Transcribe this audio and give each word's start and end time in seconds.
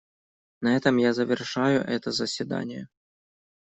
На 0.61 0.75
этом 0.75 0.97
я 0.97 1.13
завершаю 1.13 1.81
это 1.81 2.09
заседание. 2.11 2.89